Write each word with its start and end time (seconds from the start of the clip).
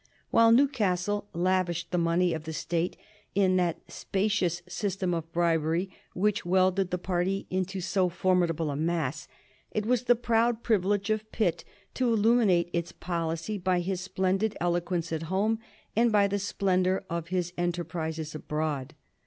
While 0.31 0.51
Newcastle 0.51 1.27
lavished 1.31 1.91
the 1.91 1.99
money 1.99 2.33
of 2.33 2.45
the 2.45 2.53
state 2.53 2.97
in 3.35 3.55
that 3.57 3.77
spacious 3.87 4.63
system 4.67 5.13
of 5.13 5.31
bribery 5.31 5.91
which 6.15 6.43
welded 6.43 6.89
the 6.89 6.97
party 6.97 7.45
into 7.51 7.81
so 7.81 8.09
formidable 8.09 8.71
a 8.71 8.75
mass, 8.75 9.27
it 9.69 9.85
was 9.85 10.05
the 10.05 10.15
proud 10.15 10.63
privilege 10.63 11.11
of 11.11 11.31
Pitt 11.31 11.63
to 11.93 12.11
illuminate 12.11 12.71
its 12.73 12.91
policy 12.91 13.59
by 13.59 13.81
his 13.81 14.01
splendid 14.01 14.57
eloquence 14.59 15.13
at 15.13 15.21
home 15.29 15.59
and 15.95 16.11
by 16.11 16.27
the 16.27 16.39
splendor 16.39 17.03
of 17.07 17.27
his 17.27 17.53
enterprises 17.55 18.33
abroad. 18.33 18.95